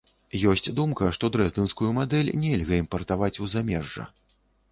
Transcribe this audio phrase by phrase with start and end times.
[0.51, 4.09] Ёсць думка, што дрэздэнскую мадэль нельга імпартаваць у замежжа.